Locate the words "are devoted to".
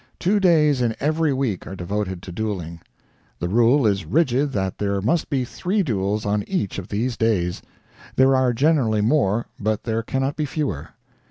1.67-2.31